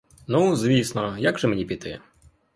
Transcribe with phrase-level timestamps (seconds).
[0.27, 2.01] Ну, звісно, як же мені не піти?